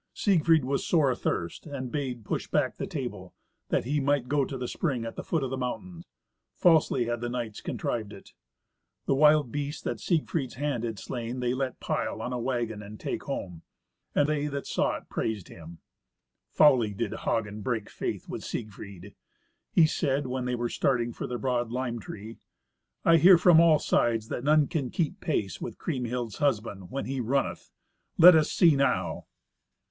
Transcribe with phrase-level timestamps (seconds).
[0.15, 3.35] Siegfried was sore athirst and bade push back the table,
[3.69, 6.03] that he might go to the spring at the foot of the mountain.
[6.55, 8.33] Falsely had the knights contrived it.
[9.05, 12.99] The wild beasts that Siegfried's hand had slain they let pile on a waggon and
[12.99, 13.61] take home,
[14.15, 15.77] and they that saw it praised him.
[16.49, 19.13] Foully did Hagen break faith with Siegfried.
[19.71, 22.39] He said, when they were starting for the broad lime tree,
[23.05, 27.21] "I hear from all sides that none can keep pace with Kriemhild's husband when he
[27.21, 27.69] runneth.
[28.17, 29.27] Let us see now."